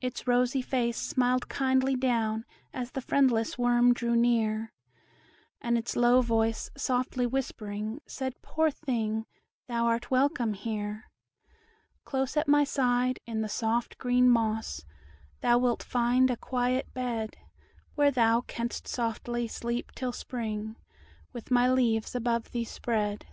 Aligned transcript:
Its 0.00 0.28
rosy 0.28 0.62
face 0.62 0.96
smiled 0.96 1.48
kindly 1.48 1.96
down, 1.96 2.44
As 2.72 2.92
the 2.92 3.00
friendless 3.00 3.58
worm 3.58 3.92
drew 3.92 4.14
near; 4.14 4.72
And 5.60 5.76
its 5.76 5.96
low 5.96 6.20
voice, 6.20 6.70
softly 6.76 7.26
whispering, 7.26 8.00
said 8.06 8.40
"Poor 8.40 8.70
thing, 8.70 9.26
thou 9.66 9.86
art 9.86 10.12
welcome 10.12 10.52
here; 10.54 11.10
Close 12.04 12.36
at 12.36 12.46
my 12.46 12.62
side, 12.62 13.18
in 13.26 13.40
the 13.40 13.48
soft 13.48 13.98
green 13.98 14.30
moss, 14.30 14.84
Thou 15.40 15.58
wilt 15.58 15.82
find 15.82 16.30
a 16.30 16.36
quiet 16.36 16.94
bed, 16.94 17.36
Where 17.96 18.12
thou 18.12 18.42
canst 18.42 18.86
softly 18.86 19.48
sleep 19.48 19.90
till 19.96 20.12
Spring, 20.12 20.76
With 21.32 21.50
my 21.50 21.68
leaves 21.68 22.14
above 22.14 22.52
thee 22.52 22.62
spread. 22.62 23.26